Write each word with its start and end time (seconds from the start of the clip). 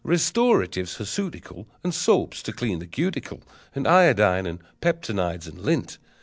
Restoratives 0.03 0.97
hirsutical, 0.97 1.67
And 1.83 1.93
soaps 1.93 2.41
to 2.41 2.51
clean 2.51 2.79
the 2.79 2.87
cuticle, 2.87 3.43
And 3.75 3.87
iodine, 3.87 4.47
and 4.47 4.57
peptonoids, 4.81 5.45
and 5.47 5.59
lint. 5.59 5.99